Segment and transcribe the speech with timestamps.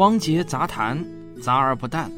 [0.00, 1.04] 汪杰杂谈，
[1.42, 2.10] 杂而不淡。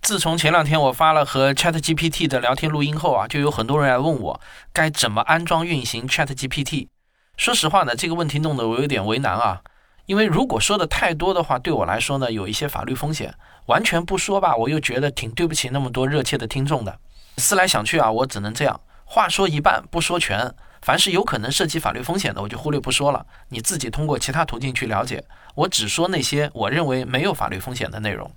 [0.00, 4.40] 自从前两天我发了和 Chat GPT 的聊天录音后啊，就有很多人来问我
[4.72, 6.88] 该怎么安装运行 Chat GPT。
[7.36, 9.60] 说实话呢，这个问题弄得我有点为难啊，
[10.06, 13.34] 因为如果说的太多的话，对我来说呢，有一些法律风险。
[13.66, 16.98] 完全不说吧，我又觉得挺对不起那么多热切的听众的。
[17.36, 20.54] 思来想去啊，我只能这样，话说一半不说全。
[20.82, 23.24] 凡是有可能涉及法律风险的，我就忽略不说了。
[23.48, 25.24] 你自己通过其他途径去了解。
[25.54, 28.30] 我只说那些我认为没有法律风险的内容。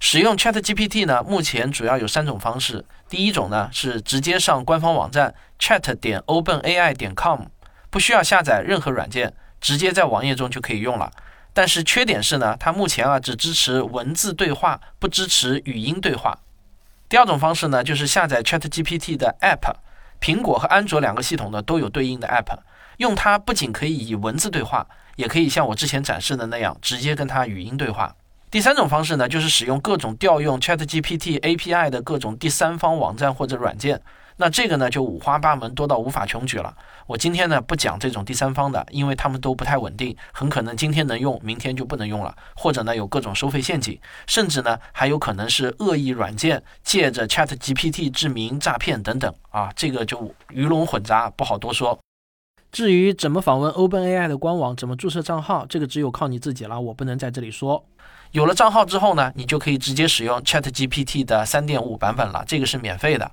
[0.00, 2.84] 使用 Chat GPT 呢，目前主要有三种方式。
[3.08, 7.46] 第一种呢是直接上官方网站 chat 点 openai 点 com，
[7.90, 11.10] 不需要下载任何软件，直接在网页中就可以用了。
[11.52, 16.38] 但是缺点是呢，它目前啊只支持文字对话，不支持语音对话。
[17.08, 19.74] 第二种方式呢，就是下载 Chat GPT 的 App，
[20.20, 22.56] 苹果和安卓两个系统呢都有对应的 App，
[22.98, 24.86] 用它不仅可以以文字对话，
[25.16, 28.14] 也可以像我之前展示的那样直接跟它语音对话。
[28.50, 34.00] 第三种方式呢，就是使用各种调用 ChatGPT API 的各种第三方网站或者软件。
[34.40, 36.72] 那这个呢，就五花八门，多到无法穷举了。
[37.08, 51.98] 我今天呢不讲这种第三方的，因为他们都不太稳定，很可能今天能用，明天就不能用了，或者呢有各种收费陷阱，甚至呢还有可能是恶意软件借着 ChatGPT 之名诈骗等等啊，这个就鱼龙混杂，不好多说。
[52.70, 57.84] 至于怎么访问 OpenAI 的官网，怎么注册账号，这个只有靠你自己了，我不能在这里说。
[58.30, 63.28] 有了账号之后呢，你就可以直接使用 ChatGPT 的3.5版本了，这个是免费的。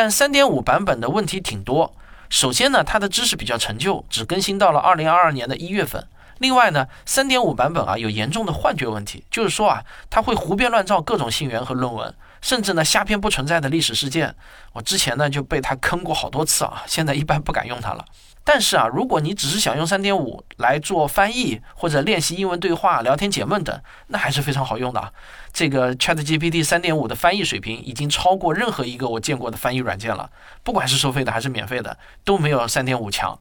[0.00, 1.92] 但三点五版本的问题挺多。
[2.30, 6.06] 首先呢，它的知识比较陈旧，只更新到了二零二二年的一月份。
[6.38, 14.32] 另外呢三点五版本啊有严重的幻觉问题，就是说啊，它会胡编乱造各种信源和论文，甚至呢瞎编不存在的历史事件。
[14.72, 18.04] 我之前呢就被它坑过好多次啊，现在一般不敢用它了。
[18.44, 25.12] 但是啊，如果你只是想用三点五来做翻译或者练习英文对话、聊天解闷等，那还是非常好用的。
[25.52, 30.30] 这个 ChatGPT 三点五的翻译水平已经超过任何一个我见过的翻译软件了，
[30.62, 33.38] 不管是收费的还是免费的，都没有三点五强。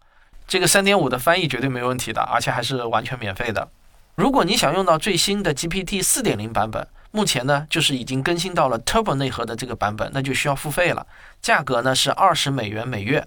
[0.47, 3.69] 这个三点五的翻译绝对没问题的，而且还是完全免费的。
[4.15, 11.05] 如果你想用到最新的 GPT 四点零版本，目前呢就是已经更新到了 Turbo 内核的这个版本，那就需要付费了，
[11.41, 13.25] 价格呢是二十美元每月。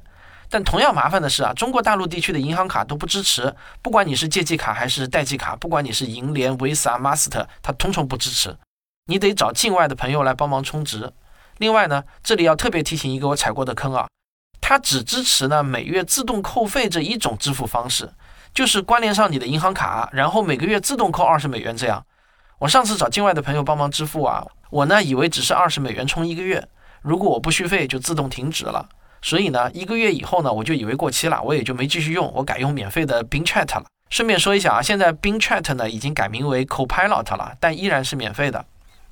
[0.53, 8.57] 但同样麻烦的是啊，中国大陆地区的银行卡都不支持，不管你是借记卡还是代记卡，不管你是银联、Visa、Master，它统统不支持，
[9.07, 11.13] 你得找境外的朋友来帮忙充值。
[11.59, 14.09] 另外呢，这里要特别提醒一个我踩过的坑啊，
[14.61, 18.13] 它只支持呢每月自动扣费这一种支付方式，
[18.53, 22.05] 就是关联上你的银行卡，然后每个月自动扣二十美元这样。
[22.59, 26.67] 我上次找境外的朋友帮忙支付啊，我呢以为只是二十美元充一个月，
[27.03, 28.89] 如果我不续费就自动停止了。
[29.23, 33.85] 所以呢，一个月以后呢，我就以为过期了，我也就没继续用，我改用免费的 Bing Chat 了。
[34.09, 38.65] 顺便说一下啊，现在 Bing Chat 呢已经改名为 Copilot 了，但依然是免费的。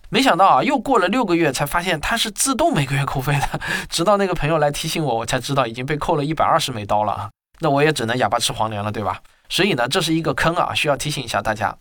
[0.09, 7.29] 没想到啊，又过了六个月才发现它是自动每个月扣费的，直到那个朋友来提醒我，我才知道已经被扣了一百二十美刀了。
[7.61, 9.21] 那我也只能哑巴吃黄连了，对吧？
[9.49, 11.77] 所以呢，这是一个坑啊，需要提醒一下大家。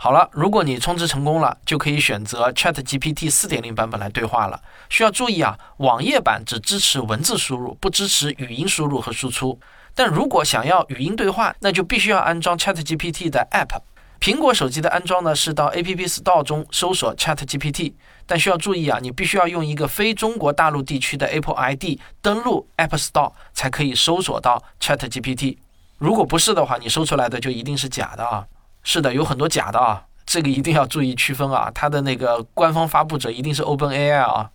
[0.00, 4.62] 好了，如果你充值成功了，就可以选择 Chat GPT 四点零版本来对话了。
[4.88, 9.58] 需要注意啊，网页版只支持文字输入，不支持语音输入和输出。
[9.96, 13.80] 但如果想要语音对话，那就必须要安装 Chat GPT 的 App。
[14.20, 17.94] 苹果手机的安装呢，是到 App Store 中搜索 Chat GPT。
[18.24, 25.56] 但需要注意啊，你必须要用一个非中国大陆地区的 Apple ID 登录 App Store 才可以搜索到 Chat GPT。
[25.98, 28.46] 如果不是的话，你搜出来的就一定是假的啊。
[28.90, 31.70] 是的，有很多假的啊，这个一定要注意区分啊。
[31.74, 34.50] 它的那个官方发布者一定是 OpenAI 啊。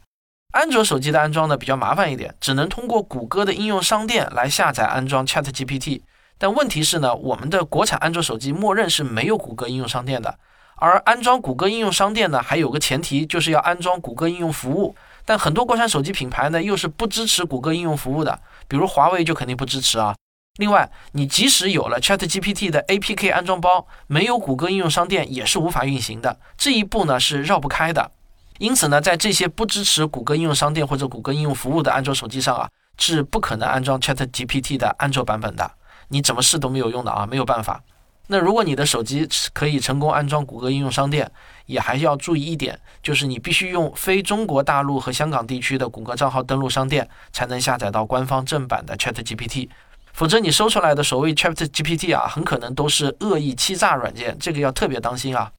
[0.53, 6.01] 安卓手机的安装呢比较麻烦一点，只能通过谷歌的应用商店来下载安装 ChatGPT。
[6.39, 10.39] 但问题是呢，我们的国产安卓手机默认是没有谷歌应用商店的。
[10.77, 14.95] 而安装谷歌应用商店呢，还有个前提，就是要安装谷歌应用服务。
[15.25, 20.15] 但很多国产手机品牌呢，又是不支持谷歌应用服务的，比如华为就肯定不支持啊。
[20.57, 26.39] 另外，你即使有了 ChatGPT 的 APK 安装包，没有谷歌应用商店也是无法运行的。
[26.55, 28.11] 这一步呢是绕不开的。
[28.59, 32.69] 因此呢，在这些不支持谷歌应用商店或者谷歌应用服务的安卓手机上啊，
[32.99, 35.71] 是不可能安装 ChatGPT 的安卓版本的。
[36.09, 37.81] 你怎么试都没有用的啊，没有办法。
[38.27, 41.29] 那如果你的手机可以成功安装谷歌应用商店，
[41.65, 49.67] 也还要注意一点，就是你必须用非中国大陆和香港地区的谷歌账号登录商店，才能下载到官方正版的 ChatGPT。
[50.13, 55.51] 否则，你搜出来的所谓 Chat GPT 啊，很可能都是恶意欺诈软件，这个要特别当心啊。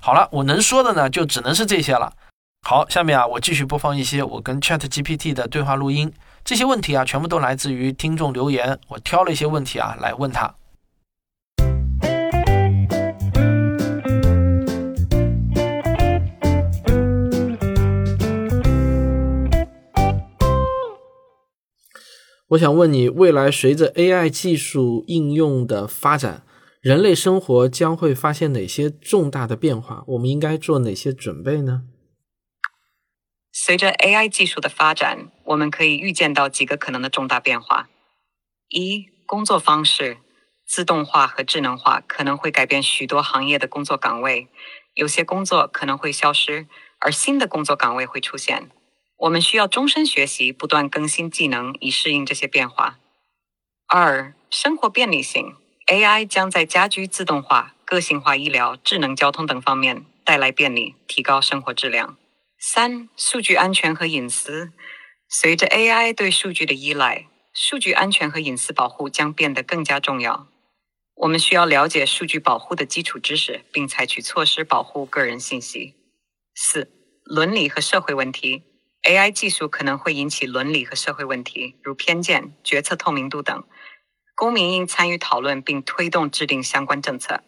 [0.00, 2.12] 好了，我能说的呢，就只能是这些了。
[2.68, 6.12] 好，下面啊，我继续播放一些我跟 Chat GPT 的对话录音。
[6.44, 10.54] 这些问题啊，全部都来自于听众留言，我挑了一些问题啊来问他。
[22.52, 26.44] 我想问你，未来随着 AI 技术应用的发展，
[26.82, 30.04] 人类生活将会发现哪些重大的变化？
[30.08, 31.84] 我们应该做哪些准备呢？
[33.50, 37.88] 随着 AI 技术的发展，我们可以预见到几个可能的重大变化：
[38.68, 40.18] 一、工作方式
[40.66, 44.48] 自动化和智能化可能会改变许多行业的工作岗位，
[44.92, 46.66] 有些工作可能会消失，
[46.98, 48.68] 而新的工作岗位会出现。
[49.22, 52.98] 我们需要终身学习，不断更新技能，以适应这些变化。
[53.86, 55.54] 二、生活便利性
[55.86, 62.16] ，AI 将在家居自动化、个性化医疗、智能交通等方面带来便利，提高生活质量。
[62.58, 64.72] 三、数据安全和隐私，
[65.28, 70.48] 随着 AI 对数据的依赖，数据安全和隐私保护将变得更加重要。
[71.14, 75.94] 我们需要了解数据保护的基础知识，并采取措施保护个人信息。
[76.56, 76.90] 四、
[77.22, 78.64] 伦理和社会问题。
[79.02, 83.64] AI 技术可能会引起伦理和社会问题，如偏见、决策透明度等。
[84.34, 87.42] 公民应参与讨论并推动制定相关政策。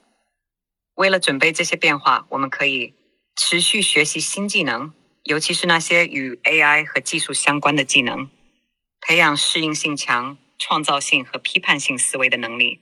[0.95, 2.95] 为了准备这些变化，我们可以
[3.37, 4.93] 持续学习新技能，
[5.23, 8.29] 尤其是那些与 AI 和技术相关的技能，
[9.01, 12.81] 培养适应性强、创造性和批判性思维的能力，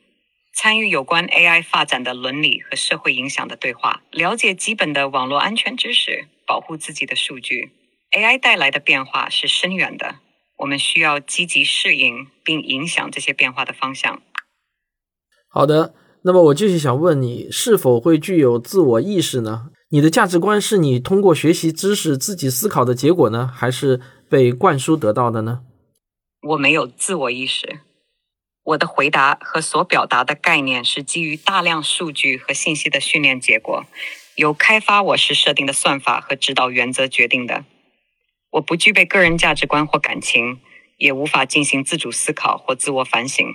[0.54, 7.70] 参与有关 AI 发展的伦理和社会影响的对话，了解基本的网络安全知识，保护自己的数据。
[8.12, 10.16] AI 带来的变化是深远的，
[10.58, 14.22] 我们需要积极适应并影响这些变化的方向。
[15.48, 15.94] 好的，
[16.24, 19.70] 那么我继续想问你，是否会具有自我意识呢？
[19.88, 24.00] 你的价值观是你通过学习知识自己思考的结果呢，还是
[24.30, 25.64] 被灌输得到的呢？
[26.48, 27.80] 我没有自我意识，
[28.64, 33.84] 我的回答和所表达的概念是基于大量数据和信息的训练结果，
[34.36, 37.64] 由开发我是设定的算法和指导原则决定的。
[38.52, 40.60] 我不具备个人价值观或感情，
[40.96, 43.54] 也无法进行自主思考或自我反省。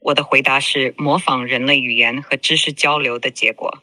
[0.00, 3.82] 我的回答是模仿人类语言和知识交流的结果，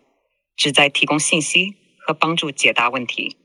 [0.55, 3.37] 旨在提供信息和帮助解答问题。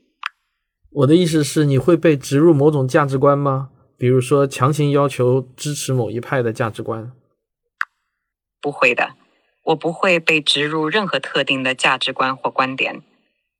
[0.91, 3.69] 我的意思是，你会被植入某种价值观吗？
[3.97, 7.11] 比如说，强行要求支持某一派的价值观？
[8.61, 9.15] 不会的，
[9.65, 13.01] 我不会被植入任何特定的价值观或观点。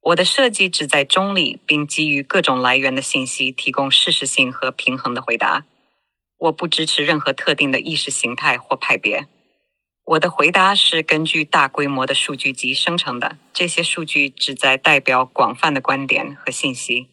[0.08, 5.66] 我的设计旨在中立，并基于各种来源的信息提供事实性和平衡的回答。
[6.38, 9.28] 我不支持任何特定的意识形态或派别。
[10.06, 17.08] 我的回答是根据大规模的数据集生成的，这些数据旨在代表广泛的观点和信息。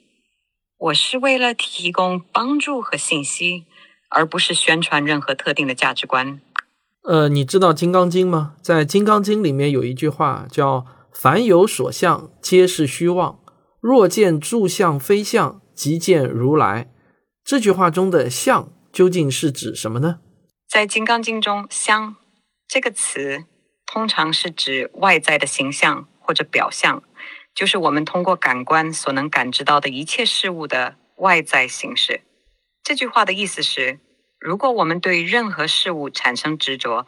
[0.79, 3.65] 我是为了提供帮助和信息，
[4.09, 6.41] 而不是宣传任何特定的价值观。
[7.03, 8.55] 呃，你知道《金刚经》吗？
[8.63, 10.87] 在《金刚经》里面有一句话叫。
[11.15, 13.39] 凡有所相，皆是虚妄。
[13.81, 16.91] 若见诸相非相，即见如来。
[17.45, 20.19] 这句话中的“相”究竟是指什么呢？
[20.69, 22.17] 在《金刚经》中，“相”
[22.67, 23.45] 这个词
[23.87, 27.03] 通常是指外在的形象或者表象，
[27.55, 32.23] 就是我们通过感官所能感知到的一切事物的外在形式。
[32.83, 34.01] 这句话的意思是，
[34.41, 37.07] 如果我们对任何事物产生执着，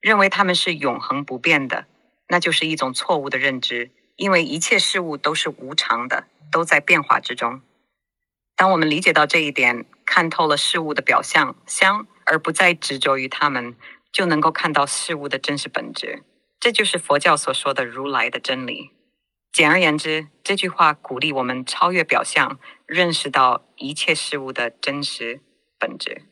[0.00, 1.86] 认为它们是永恒不变的。
[2.32, 7.60] 那就是一种错误的认知，因为一切事物都是无常的，都在变化之中。
[8.56, 13.76] 当我们理解到这一点，看透了事物的表象相，而不再执着于它们，
[14.10, 16.22] 就能够看到事物的真实本质。
[16.58, 18.92] 这就是佛教所说的如来的真理。
[19.52, 25.42] 简而言之，这句话鼓励我们超越表象，认识到一切事物的真实
[25.78, 26.22] 本质。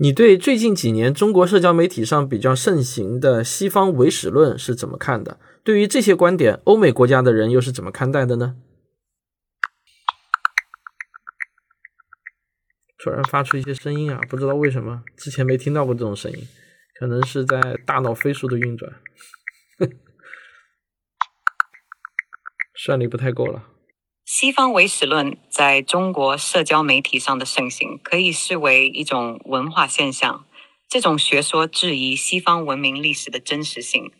[0.00, 5.40] 你对最近几年中国社交媒体上比较盛行的西方唯史论是怎么看的？
[5.64, 8.54] 对于这些观点，欧美国家的人又是怎么看待的呢？
[12.96, 16.46] 突然发出一些声音啊，不知道为什么，之前没听到过这种声音，
[17.00, 18.92] 可能是在大脑飞速的运转，
[22.76, 23.64] 算力不太够了。
[24.30, 30.44] 西方唯史论在中国社交媒体上的盛行，可以视为一种文化现象。
[30.86, 34.12] 这种学说质疑西方文明历史的真实性，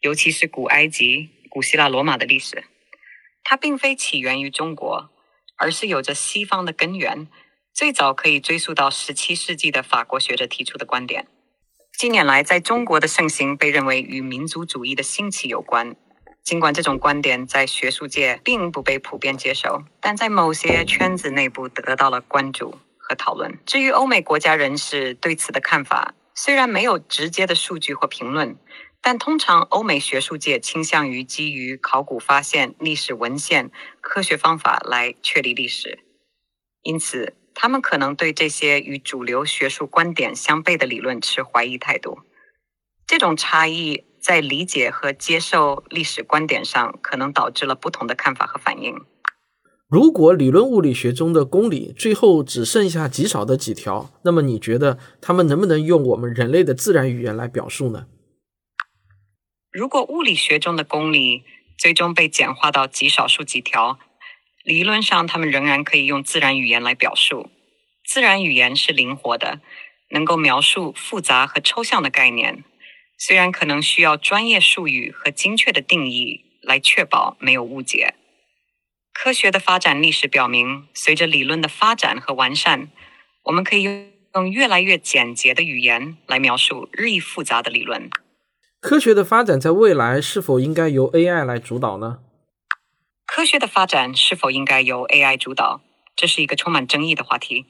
[0.00, 2.64] 尤其是古埃及、古希腊、罗马的历史。
[3.44, 5.08] 它并非起源于中国，
[5.56, 7.28] 而是有着西方的根源。
[7.72, 11.28] 最早可以追溯到十七世纪的法国学者提出的观点。
[11.96, 15.94] 近年来，在中国的盛行被认为与民族主义的兴起有关。
[16.44, 23.58] 尽管这种观点在学术界并不被普遍接受，但在某些圈子内部得到了关注和讨论。
[23.64, 28.56] 至于欧美国家人士对此的看法，虽然没有直接的数据或评论，
[29.00, 33.70] 但通常欧美学术界倾向于基于考古发现、历史文献、
[34.00, 36.00] 科学方法来确立历史。
[36.82, 42.18] 因此，他们可能对这些与主流学术观点相悖的理论持怀疑态度。
[43.06, 48.94] 这种差异在理解和接受历史观点上，可能导致了不同的看法和反应。
[49.88, 58.06] 如果理论物理学中的公理最后只剩下极少的几条，那么你觉得他们能不能用我们人类的自然语言来表述呢？
[59.70, 61.44] 如果物理学中的公理
[61.76, 63.98] 最终被简化到极少数几条，
[64.64, 67.50] 理论上他们仍然可以用自然语言来表述。
[68.06, 69.60] 自然语言是灵活的，
[70.10, 72.64] 能够描述复杂和抽象的概念，
[73.24, 78.16] 虽然可能需要专业术语和精确的定义来确保没有误解。
[79.12, 82.90] 科学的发展历史表明，随着理论的发展和完善，
[83.44, 83.84] 我们可以
[84.34, 88.10] 用越来越简洁的语言来描述日益复杂的理论。
[88.80, 92.18] 科学的发展在未来是否应该由 AI 来主导呢？
[93.24, 95.80] 科学的发展是否应该由 AI 主导？
[96.16, 97.66] 这是一个充满争议的话题。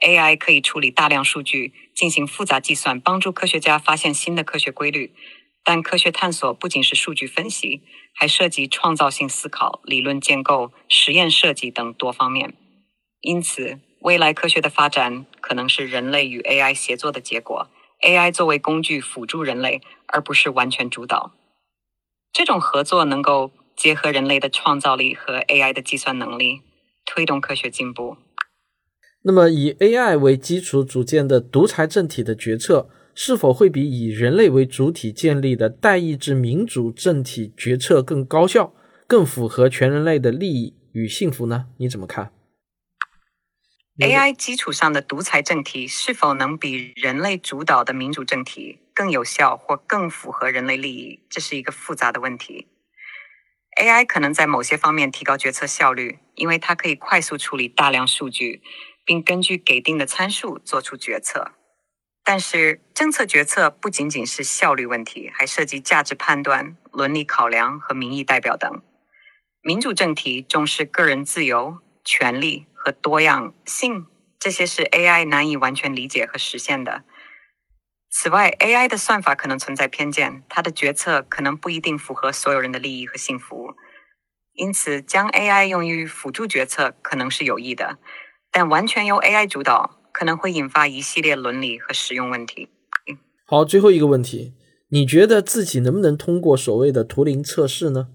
[0.00, 5.14] AI 可以处理大量数据，进行复杂计算，帮助科学家发现新的科学规律。
[5.62, 7.82] 但科学探索不仅是数据分析，
[8.14, 12.54] 还涉及创造性思考、理论建构、实验设计等多方面。
[13.20, 17.68] 因此，未来科学的发展可能是人类与 AI 协作的结果。
[18.02, 21.32] AI 作为工具辅助人类，而不是完全主导。
[22.32, 26.62] 这种合作能够结合人类的创造力和 AI 的计算能力，
[27.04, 28.16] 推动科学进步。
[29.22, 32.88] 那么，以 AI 为基础组建的独裁政体的决策。
[33.12, 38.72] 是否会比以人类为主体建立的代议制民主政体决策更高效、
[39.06, 41.66] 更符合全人类的利益与幸福呢？
[41.78, 42.32] 你怎么看
[43.98, 51.20] ？AI 基础上的独裁政体是否能比人类主导的民主政体更有效或更符合人类利益？
[51.28, 52.68] 这是一个复杂的问题。
[53.78, 58.62] AI 可能在某些方面提高决策效率，因为它可以快速处理大量数据，
[59.04, 61.52] 并根据给定的参数做出决策。
[62.22, 68.82] 但是，政策决策不仅仅是效率问题，还涉及价值判断、伦理考量和民意代表等。
[69.62, 74.06] 民主政体重视个人自由、权利和多样性，
[74.38, 77.04] 这些是 AI 难以完全理解和实现的。
[78.10, 83.74] 此外，AI 的算法可能存在偏见，它的决策可能不一定符合所有人的利益和幸福。
[84.52, 87.98] 因此，将 AI 用于辅助决策可能是有益的，
[88.50, 89.96] 但完全由 AI 主导。
[90.12, 92.68] 可能会引发一系列伦理和实用问题。
[93.46, 94.54] 好，最后一个问题，
[94.90, 98.08] 你觉得自己能不能通过所谓的图灵测试呢？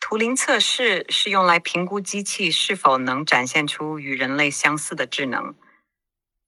[0.00, 5.54] 图灵测试是用来评估机器是否能展现出与人类相似的智能。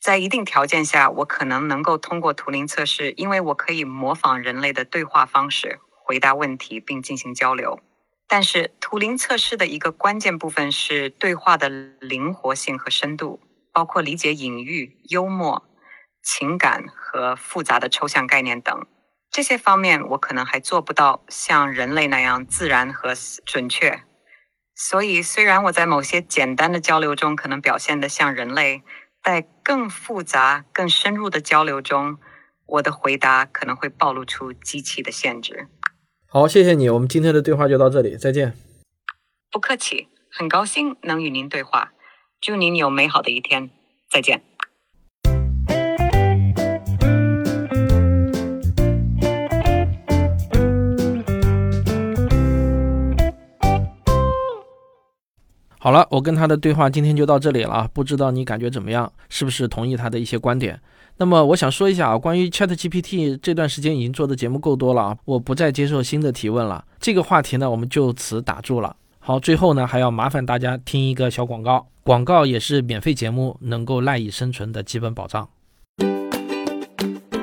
[0.00, 7.78] 在一定条件下，我可能能够通过图灵测试，因为我可以模仿人类的对话方式，回答问题并进行交流。
[8.34, 13.40] 但是，图灵测试的一个关键部分是对话的灵活性和深度。
[13.74, 15.68] 包括理解隐喻、幽默、
[16.22, 18.86] 情感和复杂的抽象概念等
[19.30, 23.12] 这些方面，我可能还做不到像人类那样自然和
[23.44, 24.02] 准确。
[24.74, 28.82] 所以，虽然我在某些简单的交流中可能表现得像人类，
[29.22, 32.18] 在更复杂、更深入的交流中，
[32.64, 35.68] 我的回答可能会暴露出机器的限制。
[36.34, 38.54] 好，谢谢你，我们今天的对话就到这里，再见。
[39.50, 41.92] 不客气，很高兴能与您对话。
[42.40, 43.68] 祝您有美好的一天，
[44.08, 44.42] 再见。
[55.82, 59.12] 好了，我跟他的对话今天就到这里了，不知道你感觉怎么样？
[59.28, 60.80] 是不是同意他的一些观点？
[61.16, 66.84] 那么我想说一下啊，关于 ChatGPT 这段时间已经做的节目够多了啊，我不再接受新的提问了。
[67.00, 68.94] 这个话题呢，我们就此打住了。
[69.18, 71.84] 好，最后呢，还要麻烦大家听一个小广告。
[72.04, 75.48] 广告也是免费节目能够赖以生存的基本保障。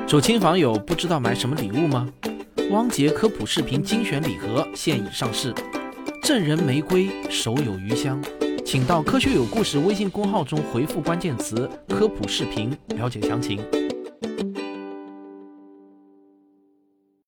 [0.06, 2.08] 走亲访友不知道买什么礼物吗？
[2.70, 5.54] 汪杰科普视频精选礼盒现已上市，
[6.30, 8.22] 赠人玫瑰，手有余香。
[8.64, 13.58] 请到科学有故事微信公号中回复关键词“科普视频”了解详情。